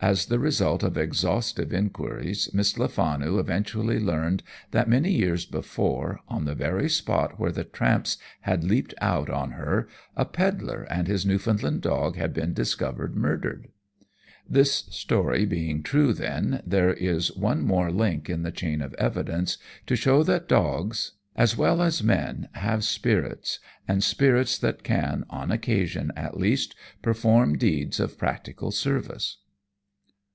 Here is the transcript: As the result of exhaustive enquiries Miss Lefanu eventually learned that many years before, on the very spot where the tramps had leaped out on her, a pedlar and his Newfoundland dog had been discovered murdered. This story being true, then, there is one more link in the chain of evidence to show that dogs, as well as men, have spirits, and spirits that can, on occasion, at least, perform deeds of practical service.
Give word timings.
As 0.00 0.26
the 0.26 0.38
result 0.38 0.84
of 0.84 0.96
exhaustive 0.96 1.72
enquiries 1.72 2.54
Miss 2.54 2.78
Lefanu 2.78 3.40
eventually 3.40 3.98
learned 3.98 4.44
that 4.70 4.88
many 4.88 5.10
years 5.10 5.44
before, 5.44 6.20
on 6.28 6.44
the 6.44 6.54
very 6.54 6.88
spot 6.88 7.40
where 7.40 7.50
the 7.50 7.64
tramps 7.64 8.16
had 8.42 8.62
leaped 8.62 8.94
out 9.00 9.28
on 9.28 9.50
her, 9.50 9.88
a 10.16 10.24
pedlar 10.24 10.84
and 10.84 11.08
his 11.08 11.26
Newfoundland 11.26 11.80
dog 11.82 12.14
had 12.14 12.32
been 12.32 12.52
discovered 12.54 13.16
murdered. 13.16 13.70
This 14.48 14.72
story 14.88 15.44
being 15.44 15.82
true, 15.82 16.12
then, 16.12 16.62
there 16.64 16.94
is 16.94 17.34
one 17.34 17.62
more 17.62 17.90
link 17.90 18.30
in 18.30 18.44
the 18.44 18.52
chain 18.52 18.80
of 18.80 18.94
evidence 18.94 19.58
to 19.86 19.96
show 19.96 20.22
that 20.22 20.46
dogs, 20.46 21.14
as 21.34 21.56
well 21.56 21.82
as 21.82 22.04
men, 22.04 22.48
have 22.52 22.84
spirits, 22.84 23.58
and 23.88 24.04
spirits 24.04 24.58
that 24.58 24.84
can, 24.84 25.24
on 25.28 25.50
occasion, 25.50 26.12
at 26.14 26.36
least, 26.38 26.76
perform 27.02 27.58
deeds 27.58 27.98
of 27.98 28.16
practical 28.16 28.70
service. 28.70 29.38